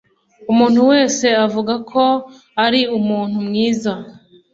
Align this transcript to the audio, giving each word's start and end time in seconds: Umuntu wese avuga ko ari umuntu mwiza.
Umuntu 0.51 0.79
wese 0.91 1.27
avuga 1.45 1.73
ko 1.91 2.03
ari 2.65 2.81
umuntu 2.97 3.37
mwiza. 3.47 3.93